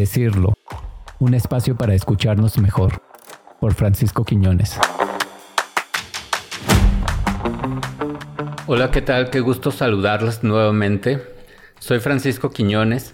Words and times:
Decirlo, 0.00 0.54
un 1.18 1.34
espacio 1.34 1.76
para 1.76 1.92
escucharnos 1.92 2.56
mejor, 2.56 3.02
por 3.60 3.74
Francisco 3.74 4.24
Quiñones. 4.24 4.78
Hola, 8.66 8.90
¿qué 8.90 9.02
tal? 9.02 9.28
Qué 9.28 9.40
gusto 9.40 9.70
saludarlos 9.70 10.42
nuevamente. 10.42 11.22
Soy 11.80 12.00
Francisco 12.00 12.48
Quiñones 12.48 13.12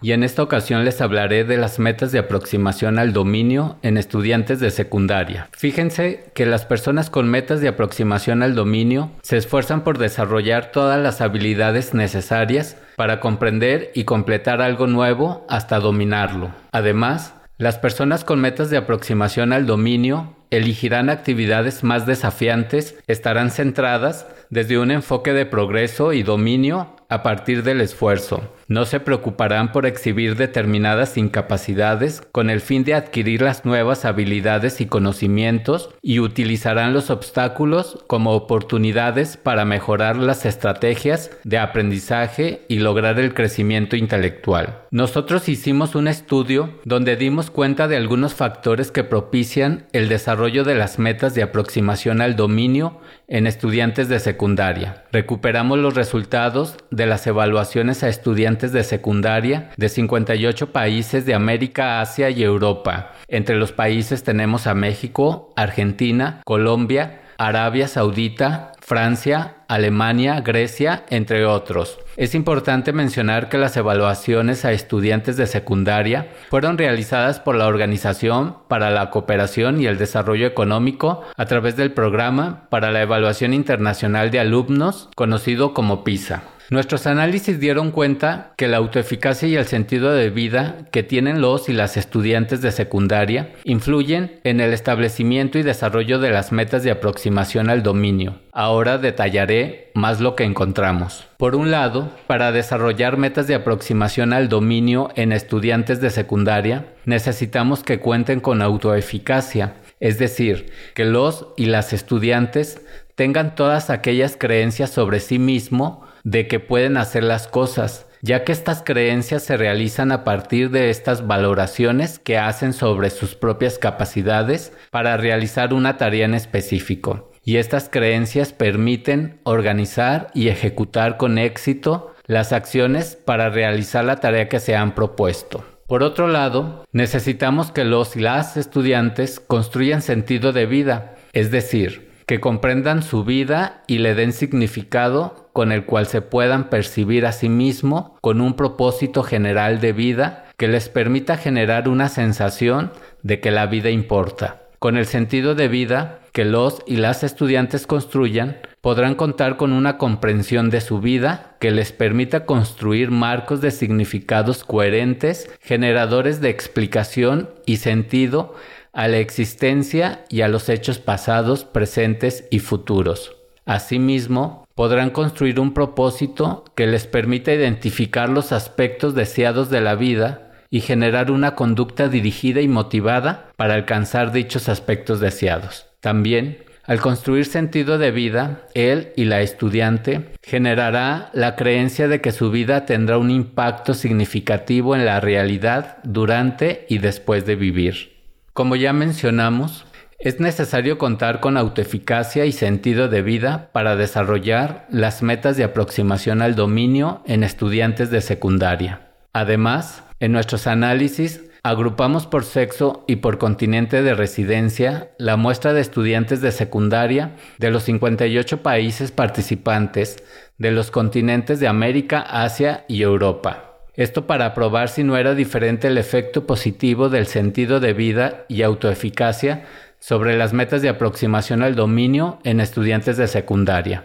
y 0.00 0.12
en 0.12 0.22
esta 0.22 0.42
ocasión 0.42 0.84
les 0.84 1.00
hablaré 1.00 1.44
de 1.44 1.56
las 1.56 1.78
metas 1.78 2.12
de 2.12 2.18
aproximación 2.18 2.98
al 2.98 3.12
dominio 3.12 3.76
en 3.82 3.96
estudiantes 3.96 4.60
de 4.60 4.70
secundaria. 4.70 5.48
Fíjense 5.52 6.30
que 6.34 6.46
las 6.46 6.64
personas 6.64 7.10
con 7.10 7.28
metas 7.28 7.60
de 7.60 7.68
aproximación 7.68 8.42
al 8.42 8.54
dominio 8.54 9.10
se 9.22 9.36
esfuerzan 9.36 9.84
por 9.84 9.98
desarrollar 9.98 10.70
todas 10.72 11.00
las 11.00 11.20
habilidades 11.20 11.94
necesarias 11.94 12.76
para 12.96 13.20
comprender 13.20 13.90
y 13.94 14.04
completar 14.04 14.60
algo 14.60 14.86
nuevo 14.86 15.46
hasta 15.48 15.80
dominarlo. 15.80 16.50
Además, 16.72 17.34
las 17.58 17.78
personas 17.78 18.24
con 18.24 18.40
metas 18.40 18.70
de 18.70 18.76
aproximación 18.76 19.52
al 19.52 19.66
dominio 19.66 20.36
elegirán 20.50 21.10
actividades 21.10 21.84
más 21.84 22.06
desafiantes, 22.06 22.96
estarán 23.06 23.50
centradas 23.50 24.26
desde 24.50 24.78
un 24.78 24.90
enfoque 24.90 25.32
de 25.32 25.44
progreso 25.44 26.12
y 26.12 26.22
dominio 26.22 26.96
a 27.08 27.22
partir 27.22 27.62
del 27.62 27.80
esfuerzo. 27.80 28.42
No 28.68 28.84
se 28.84 29.00
preocuparán 29.00 29.72
por 29.72 29.86
exhibir 29.86 30.36
determinadas 30.36 31.16
incapacidades 31.16 32.20
con 32.32 32.50
el 32.50 32.60
fin 32.60 32.84
de 32.84 32.92
adquirir 32.92 33.40
las 33.40 33.64
nuevas 33.64 34.04
habilidades 34.04 34.82
y 34.82 34.86
conocimientos 34.86 35.88
y 36.02 36.20
utilizarán 36.20 36.92
los 36.92 37.08
obstáculos 37.08 38.04
como 38.06 38.32
oportunidades 38.32 39.38
para 39.38 39.64
mejorar 39.64 40.16
las 40.16 40.44
estrategias 40.44 41.30
de 41.44 41.58
aprendizaje 41.58 42.66
y 42.68 42.80
lograr 42.80 43.18
el 43.18 43.32
crecimiento 43.32 43.96
intelectual. 43.96 44.82
Nosotros 44.90 45.48
hicimos 45.48 45.94
un 45.94 46.06
estudio 46.06 46.78
donde 46.84 47.16
dimos 47.16 47.50
cuenta 47.50 47.88
de 47.88 47.96
algunos 47.96 48.34
factores 48.34 48.90
que 48.90 49.02
propician 49.02 49.86
el 49.92 50.10
desarrollo 50.10 50.64
de 50.64 50.74
las 50.74 50.98
metas 50.98 51.34
de 51.34 51.42
aproximación 51.42 52.20
al 52.20 52.36
dominio 52.36 53.00
en 53.28 53.46
estudiantes 53.46 54.10
de 54.10 54.20
secundaria. 54.20 55.04
Recuperamos 55.10 55.78
los 55.78 55.94
resultados 55.94 56.76
de 56.90 57.06
las 57.06 57.26
evaluaciones 57.26 58.02
a 58.02 58.08
estudiantes 58.08 58.57
de 58.58 58.82
secundaria 58.82 59.70
de 59.76 59.88
58 59.88 60.72
países 60.72 61.24
de 61.24 61.34
América, 61.34 62.00
Asia 62.00 62.30
y 62.30 62.42
Europa. 62.42 63.12
Entre 63.28 63.56
los 63.56 63.72
países 63.72 64.24
tenemos 64.24 64.66
a 64.66 64.74
México, 64.74 65.52
Argentina, 65.56 66.42
Colombia, 66.44 67.20
Arabia 67.40 67.86
Saudita, 67.86 68.72
Francia, 68.80 69.58
Alemania, 69.68 70.40
Grecia, 70.40 71.04
entre 71.08 71.46
otros. 71.46 72.00
Es 72.16 72.34
importante 72.34 72.92
mencionar 72.92 73.48
que 73.48 73.58
las 73.58 73.76
evaluaciones 73.76 74.64
a 74.64 74.72
estudiantes 74.72 75.36
de 75.36 75.46
secundaria 75.46 76.26
fueron 76.50 76.76
realizadas 76.76 77.38
por 77.38 77.54
la 77.54 77.68
Organización 77.68 78.56
para 78.66 78.90
la 78.90 79.10
Cooperación 79.10 79.80
y 79.80 79.86
el 79.86 79.98
Desarrollo 79.98 80.48
Económico 80.48 81.22
a 81.36 81.46
través 81.46 81.76
del 81.76 81.92
Programa 81.92 82.66
para 82.70 82.90
la 82.90 83.02
Evaluación 83.02 83.54
Internacional 83.54 84.32
de 84.32 84.40
Alumnos, 84.40 85.08
conocido 85.14 85.74
como 85.74 86.02
PISA. 86.02 86.42
Nuestros 86.70 87.06
análisis 87.06 87.58
dieron 87.60 87.92
cuenta 87.92 88.52
que 88.58 88.68
la 88.68 88.76
autoeficacia 88.76 89.48
y 89.48 89.56
el 89.56 89.64
sentido 89.64 90.12
de 90.12 90.28
vida 90.28 90.76
que 90.90 91.02
tienen 91.02 91.40
los 91.40 91.70
y 91.70 91.72
las 91.72 91.96
estudiantes 91.96 92.60
de 92.60 92.72
secundaria 92.72 93.54
influyen 93.64 94.38
en 94.44 94.60
el 94.60 94.74
establecimiento 94.74 95.58
y 95.58 95.62
desarrollo 95.62 96.18
de 96.18 96.30
las 96.30 96.52
metas 96.52 96.82
de 96.82 96.90
aproximación 96.90 97.70
al 97.70 97.82
dominio. 97.82 98.40
Ahora 98.52 98.98
detallaré 98.98 99.90
más 99.94 100.20
lo 100.20 100.36
que 100.36 100.44
encontramos. 100.44 101.26
Por 101.38 101.56
un 101.56 101.70
lado, 101.70 102.12
para 102.26 102.52
desarrollar 102.52 103.16
metas 103.16 103.46
de 103.46 103.54
aproximación 103.54 104.34
al 104.34 104.50
dominio 104.50 105.08
en 105.16 105.32
estudiantes 105.32 106.02
de 106.02 106.10
secundaria, 106.10 106.84
necesitamos 107.06 107.82
que 107.82 107.98
cuenten 107.98 108.40
con 108.40 108.60
autoeficacia, 108.60 109.76
es 110.00 110.18
decir, 110.18 110.70
que 110.94 111.06
los 111.06 111.46
y 111.56 111.64
las 111.64 111.94
estudiantes 111.94 112.82
tengan 113.14 113.54
todas 113.54 113.88
aquellas 113.88 114.36
creencias 114.36 114.90
sobre 114.90 115.20
sí 115.20 115.38
mismo 115.38 116.06
de 116.30 116.46
que 116.46 116.60
pueden 116.60 116.98
hacer 116.98 117.24
las 117.24 117.48
cosas, 117.48 118.06
ya 118.20 118.44
que 118.44 118.52
estas 118.52 118.82
creencias 118.82 119.42
se 119.44 119.56
realizan 119.56 120.12
a 120.12 120.24
partir 120.24 120.70
de 120.70 120.90
estas 120.90 121.26
valoraciones 121.26 122.18
que 122.18 122.36
hacen 122.36 122.74
sobre 122.74 123.08
sus 123.08 123.34
propias 123.34 123.78
capacidades 123.78 124.74
para 124.90 125.16
realizar 125.16 125.72
una 125.72 125.96
tarea 125.96 126.26
en 126.26 126.34
específico. 126.34 127.32
Y 127.44 127.56
estas 127.56 127.88
creencias 127.88 128.52
permiten 128.52 129.40
organizar 129.44 130.30
y 130.34 130.48
ejecutar 130.48 131.16
con 131.16 131.38
éxito 131.38 132.14
las 132.26 132.52
acciones 132.52 133.16
para 133.16 133.48
realizar 133.48 134.04
la 134.04 134.16
tarea 134.16 134.50
que 134.50 134.60
se 134.60 134.76
han 134.76 134.94
propuesto. 134.94 135.64
Por 135.86 136.02
otro 136.02 136.28
lado, 136.28 136.84
necesitamos 136.92 137.72
que 137.72 137.84
los 137.84 138.16
y 138.16 138.20
las 138.20 138.58
estudiantes 138.58 139.40
construyan 139.40 140.02
sentido 140.02 140.52
de 140.52 140.66
vida, 140.66 141.14
es 141.32 141.50
decir, 141.50 142.07
que 142.28 142.40
comprendan 142.40 143.02
su 143.02 143.24
vida 143.24 143.82
y 143.86 143.98
le 143.98 144.14
den 144.14 144.34
significado 144.34 145.48
con 145.54 145.72
el 145.72 145.86
cual 145.86 146.06
se 146.06 146.20
puedan 146.20 146.68
percibir 146.68 147.24
a 147.24 147.32
sí 147.32 147.48
mismo 147.48 148.18
con 148.20 148.42
un 148.42 148.52
propósito 148.52 149.22
general 149.22 149.80
de 149.80 149.94
vida 149.94 150.44
que 150.58 150.68
les 150.68 150.90
permita 150.90 151.38
generar 151.38 151.88
una 151.88 152.10
sensación 152.10 152.92
de 153.22 153.40
que 153.40 153.50
la 153.50 153.64
vida 153.64 153.88
importa. 153.88 154.60
Con 154.78 154.98
el 154.98 155.06
sentido 155.06 155.54
de 155.54 155.68
vida 155.68 156.20
que 156.32 156.44
los 156.44 156.82
y 156.86 156.98
las 156.98 157.24
estudiantes 157.24 157.86
construyan, 157.86 158.58
podrán 158.82 159.14
contar 159.14 159.56
con 159.56 159.72
una 159.72 159.96
comprensión 159.96 160.68
de 160.68 160.82
su 160.82 161.00
vida 161.00 161.56
que 161.60 161.70
les 161.70 161.92
permita 161.92 162.44
construir 162.44 163.10
marcos 163.10 163.62
de 163.62 163.70
significados 163.70 164.64
coherentes, 164.64 165.50
generadores 165.62 166.42
de 166.42 166.50
explicación 166.50 167.48
y 167.64 167.78
sentido 167.78 168.54
a 168.98 169.06
la 169.06 169.18
existencia 169.18 170.24
y 170.28 170.40
a 170.40 170.48
los 170.48 170.68
hechos 170.68 170.98
pasados, 170.98 171.64
presentes 171.64 172.48
y 172.50 172.58
futuros. 172.58 173.36
Asimismo, 173.64 174.66
podrán 174.74 175.10
construir 175.10 175.60
un 175.60 175.72
propósito 175.72 176.64
que 176.74 176.88
les 176.88 177.06
permita 177.06 177.54
identificar 177.54 178.28
los 178.28 178.50
aspectos 178.50 179.14
deseados 179.14 179.70
de 179.70 179.80
la 179.80 179.94
vida 179.94 180.50
y 180.68 180.80
generar 180.80 181.30
una 181.30 181.54
conducta 181.54 182.08
dirigida 182.08 182.60
y 182.60 182.66
motivada 182.66 183.52
para 183.54 183.74
alcanzar 183.74 184.32
dichos 184.32 184.68
aspectos 184.68 185.20
deseados. 185.20 185.86
También, 186.00 186.64
al 186.82 187.00
construir 187.00 187.44
sentido 187.44 187.98
de 187.98 188.10
vida, 188.10 188.62
él 188.74 189.12
y 189.14 189.26
la 189.26 189.42
estudiante 189.42 190.32
generará 190.42 191.30
la 191.34 191.54
creencia 191.54 192.08
de 192.08 192.20
que 192.20 192.32
su 192.32 192.50
vida 192.50 192.84
tendrá 192.84 193.18
un 193.18 193.30
impacto 193.30 193.94
significativo 193.94 194.96
en 194.96 195.06
la 195.06 195.20
realidad 195.20 195.98
durante 196.02 196.84
y 196.88 196.98
después 196.98 197.46
de 197.46 197.54
vivir. 197.54 198.17
Como 198.58 198.74
ya 198.74 198.92
mencionamos, 198.92 199.86
es 200.18 200.40
necesario 200.40 200.98
contar 200.98 201.38
con 201.38 201.56
autoeficacia 201.56 202.44
y 202.44 202.50
sentido 202.50 203.06
de 203.06 203.22
vida 203.22 203.70
para 203.70 203.94
desarrollar 203.94 204.88
las 204.90 205.22
metas 205.22 205.56
de 205.56 205.62
aproximación 205.62 206.42
al 206.42 206.56
dominio 206.56 207.22
en 207.24 207.44
estudiantes 207.44 208.10
de 208.10 208.20
secundaria. 208.20 209.12
Además, 209.32 210.02
en 210.18 210.32
nuestros 210.32 210.66
análisis 210.66 211.44
agrupamos 211.62 212.26
por 212.26 212.42
sexo 212.42 213.04
y 213.06 213.16
por 213.16 213.38
continente 213.38 214.02
de 214.02 214.14
residencia 214.14 215.12
la 215.18 215.36
muestra 215.36 215.72
de 215.72 215.80
estudiantes 215.80 216.40
de 216.40 216.50
secundaria 216.50 217.36
de 217.58 217.70
los 217.70 217.84
58 217.84 218.60
países 218.64 219.12
participantes 219.12 220.16
de 220.56 220.72
los 220.72 220.90
continentes 220.90 221.60
de 221.60 221.68
América, 221.68 222.22
Asia 222.22 222.84
y 222.88 223.02
Europa. 223.02 223.67
Esto 223.98 224.28
para 224.28 224.54
probar 224.54 224.90
si 224.90 225.02
no 225.02 225.16
era 225.16 225.34
diferente 225.34 225.88
el 225.88 225.98
efecto 225.98 226.46
positivo 226.46 227.08
del 227.08 227.26
sentido 227.26 227.80
de 227.80 227.94
vida 227.94 228.44
y 228.46 228.62
autoeficacia 228.62 229.64
sobre 229.98 230.38
las 230.38 230.52
metas 230.52 230.82
de 230.82 230.88
aproximación 230.88 231.64
al 231.64 231.74
dominio 231.74 232.38
en 232.44 232.60
estudiantes 232.60 233.16
de 233.16 233.26
secundaria. 233.26 234.04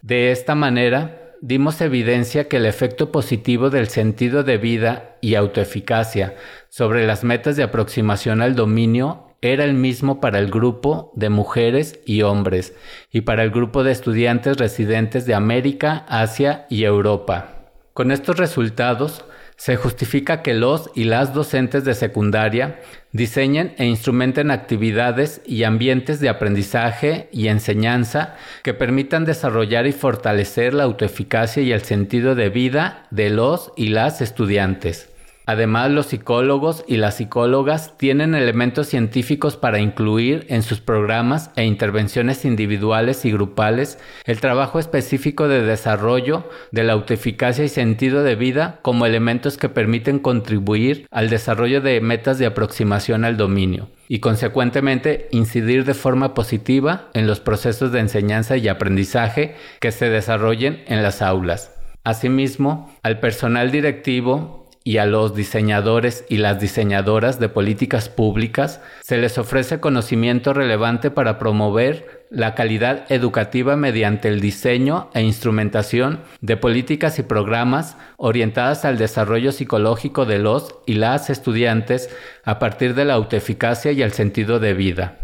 De 0.00 0.30
esta 0.30 0.54
manera, 0.54 1.34
dimos 1.40 1.80
evidencia 1.80 2.46
que 2.46 2.58
el 2.58 2.66
efecto 2.66 3.10
positivo 3.10 3.68
del 3.68 3.88
sentido 3.88 4.44
de 4.44 4.58
vida 4.58 5.16
y 5.20 5.34
autoeficacia 5.34 6.36
sobre 6.68 7.04
las 7.04 7.24
metas 7.24 7.56
de 7.56 7.64
aproximación 7.64 8.42
al 8.42 8.54
dominio 8.54 9.34
era 9.40 9.64
el 9.64 9.74
mismo 9.74 10.20
para 10.20 10.38
el 10.38 10.52
grupo 10.52 11.10
de 11.16 11.30
mujeres 11.30 11.98
y 12.06 12.22
hombres 12.22 12.74
y 13.10 13.22
para 13.22 13.42
el 13.42 13.50
grupo 13.50 13.82
de 13.82 13.90
estudiantes 13.90 14.58
residentes 14.58 15.26
de 15.26 15.34
América, 15.34 16.06
Asia 16.08 16.64
y 16.70 16.84
Europa. 16.84 17.58
Con 17.92 18.12
estos 18.12 18.38
resultados, 18.38 19.24
se 19.56 19.76
justifica 19.76 20.42
que 20.42 20.54
los 20.54 20.90
y 20.94 21.04
las 21.04 21.34
docentes 21.34 21.84
de 21.84 21.94
secundaria 21.94 22.80
diseñen 23.12 23.74
e 23.78 23.84
instrumenten 23.84 24.50
actividades 24.50 25.40
y 25.46 25.64
ambientes 25.64 26.18
de 26.20 26.28
aprendizaje 26.28 27.28
y 27.30 27.48
enseñanza 27.48 28.34
que 28.62 28.74
permitan 28.74 29.24
desarrollar 29.24 29.86
y 29.86 29.92
fortalecer 29.92 30.74
la 30.74 30.84
autoeficacia 30.84 31.62
y 31.62 31.72
el 31.72 31.82
sentido 31.82 32.34
de 32.34 32.48
vida 32.48 33.06
de 33.10 33.30
los 33.30 33.72
y 33.76 33.88
las 33.88 34.20
estudiantes. 34.20 35.11
Además, 35.52 35.90
los 35.90 36.06
psicólogos 36.06 36.82
y 36.88 36.96
las 36.96 37.18
psicólogas 37.18 37.98
tienen 37.98 38.34
elementos 38.34 38.86
científicos 38.86 39.58
para 39.58 39.80
incluir 39.80 40.46
en 40.48 40.62
sus 40.62 40.80
programas 40.80 41.50
e 41.56 41.66
intervenciones 41.66 42.46
individuales 42.46 43.26
y 43.26 43.32
grupales 43.32 43.98
el 44.24 44.40
trabajo 44.40 44.78
específico 44.78 45.48
de 45.48 45.60
desarrollo 45.60 46.48
de 46.70 46.84
la 46.84 46.94
autoeficacia 46.94 47.66
y 47.66 47.68
sentido 47.68 48.22
de 48.22 48.34
vida 48.34 48.78
como 48.80 49.04
elementos 49.04 49.58
que 49.58 49.68
permiten 49.68 50.20
contribuir 50.20 51.06
al 51.10 51.28
desarrollo 51.28 51.82
de 51.82 52.00
metas 52.00 52.38
de 52.38 52.46
aproximación 52.46 53.26
al 53.26 53.36
dominio 53.36 53.90
y 54.08 54.20
consecuentemente 54.20 55.28
incidir 55.32 55.84
de 55.84 55.92
forma 55.92 56.32
positiva 56.32 57.10
en 57.12 57.26
los 57.26 57.40
procesos 57.40 57.92
de 57.92 58.00
enseñanza 58.00 58.56
y 58.56 58.68
aprendizaje 58.68 59.54
que 59.80 59.92
se 59.92 60.08
desarrollen 60.08 60.82
en 60.86 61.02
las 61.02 61.20
aulas. 61.20 61.74
Asimismo, 62.04 62.90
al 63.02 63.20
personal 63.20 63.70
directivo 63.70 64.61
y 64.84 64.98
a 64.98 65.06
los 65.06 65.34
diseñadores 65.34 66.24
y 66.28 66.38
las 66.38 66.60
diseñadoras 66.60 67.38
de 67.38 67.48
políticas 67.48 68.08
públicas 68.08 68.80
se 69.02 69.18
les 69.18 69.38
ofrece 69.38 69.80
conocimiento 69.80 70.52
relevante 70.52 71.10
para 71.10 71.38
promover 71.38 72.26
la 72.30 72.54
calidad 72.54 73.04
educativa 73.10 73.76
mediante 73.76 74.28
el 74.28 74.40
diseño 74.40 75.10
e 75.14 75.22
instrumentación 75.22 76.20
de 76.40 76.56
políticas 76.56 77.18
y 77.18 77.22
programas 77.22 77.96
orientadas 78.16 78.84
al 78.84 78.98
desarrollo 78.98 79.52
psicológico 79.52 80.24
de 80.24 80.38
los 80.38 80.76
y 80.86 80.94
las 80.94 81.30
estudiantes 81.30 82.08
a 82.44 82.58
partir 82.58 82.94
de 82.94 83.04
la 83.04 83.14
autoeficacia 83.14 83.92
y 83.92 84.02
el 84.02 84.12
sentido 84.12 84.58
de 84.58 84.74
vida. 84.74 85.18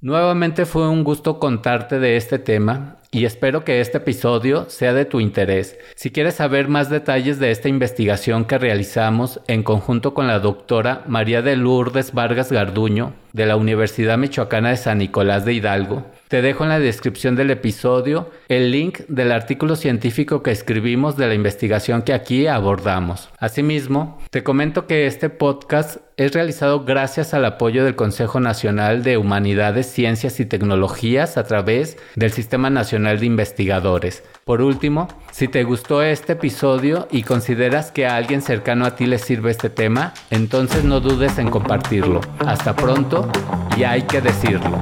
Nuevamente 0.00 0.66
fue 0.66 0.88
un 0.88 1.02
gusto 1.02 1.38
contarte 1.38 1.98
de 1.98 2.16
este 2.16 2.38
tema 2.38 2.96
y 3.14 3.26
espero 3.26 3.64
que 3.64 3.80
este 3.80 3.98
episodio 3.98 4.68
sea 4.68 4.92
de 4.92 5.04
tu 5.04 5.20
interés. 5.20 5.78
Si 5.94 6.10
quieres 6.10 6.34
saber 6.34 6.66
más 6.66 6.90
detalles 6.90 7.38
de 7.38 7.52
esta 7.52 7.68
investigación 7.68 8.44
que 8.44 8.58
realizamos 8.58 9.40
en 9.46 9.62
conjunto 9.62 10.14
con 10.14 10.26
la 10.26 10.40
doctora 10.40 11.04
María 11.06 11.40
de 11.40 11.54
Lourdes 11.54 12.12
Vargas 12.12 12.50
Garduño 12.50 13.14
de 13.32 13.46
la 13.46 13.54
Universidad 13.54 14.18
Michoacana 14.18 14.70
de 14.70 14.76
San 14.76 14.98
Nicolás 14.98 15.44
de 15.44 15.54
Hidalgo, 15.54 16.04
te 16.28 16.42
dejo 16.42 16.64
en 16.64 16.70
la 16.70 16.80
descripción 16.80 17.36
del 17.36 17.50
episodio 17.50 18.30
el 18.48 18.72
link 18.72 19.00
del 19.06 19.30
artículo 19.30 19.76
científico 19.76 20.42
que 20.42 20.50
escribimos 20.50 21.16
de 21.16 21.28
la 21.28 21.34
investigación 21.34 22.02
que 22.02 22.12
aquí 22.12 22.48
abordamos. 22.48 23.28
Asimismo, 23.38 24.18
te 24.30 24.42
comento 24.42 24.88
que 24.88 25.06
este 25.06 25.30
podcast 25.30 25.98
es 26.16 26.32
realizado 26.32 26.84
gracias 26.84 27.34
al 27.34 27.44
apoyo 27.44 27.84
del 27.84 27.96
Consejo 27.96 28.38
Nacional 28.38 29.02
de 29.02 29.16
Humanidades, 29.16 29.86
Ciencias 29.90 30.38
y 30.38 30.46
Tecnologías 30.46 31.36
a 31.36 31.42
través 31.42 31.96
del 32.14 32.30
Sistema 32.30 32.70
Nacional 32.70 33.18
de 33.18 33.26
Investigadores. 33.26 34.22
Por 34.44 34.62
último, 34.62 35.08
si 35.32 35.48
te 35.48 35.64
gustó 35.64 36.02
este 36.02 36.34
episodio 36.34 37.08
y 37.10 37.24
consideras 37.24 37.90
que 37.90 38.06
a 38.06 38.14
alguien 38.14 38.42
cercano 38.42 38.86
a 38.86 38.94
ti 38.94 39.06
le 39.06 39.18
sirve 39.18 39.50
este 39.50 39.70
tema, 39.70 40.14
entonces 40.30 40.84
no 40.84 41.00
dudes 41.00 41.38
en 41.38 41.50
compartirlo. 41.50 42.20
Hasta 42.46 42.76
pronto 42.76 43.28
y 43.76 43.82
hay 43.82 44.02
que 44.02 44.20
decirlo. 44.20 44.80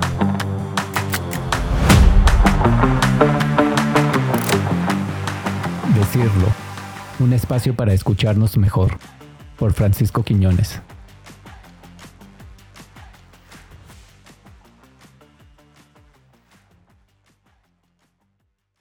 Decirlo. 5.94 6.48
Un 7.20 7.32
espacio 7.32 7.74
para 7.74 7.94
escucharnos 7.94 8.58
mejor. 8.58 8.98
Por 9.56 9.72
Francisco 9.72 10.24
Quiñones. 10.24 10.82